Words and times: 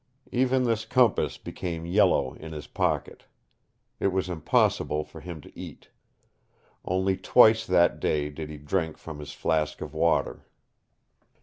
Even 0.31 0.63
this 0.63 0.83
compass 0.83 1.37
became 1.37 1.85
yellow 1.85 2.33
in 2.33 2.53
his 2.53 2.65
pocket. 2.65 3.25
It 3.99 4.07
was 4.07 4.29
impossible 4.29 5.03
for 5.03 5.21
him 5.21 5.41
to 5.41 5.55
eat. 5.55 5.89
Only 6.83 7.15
twice 7.15 7.67
that 7.67 7.99
day 7.99 8.31
did 8.31 8.49
he 8.49 8.57
drink 8.57 8.97
from 8.97 9.19
his 9.19 9.33
flask 9.33 9.79
of 9.79 9.93
water. 9.93 10.47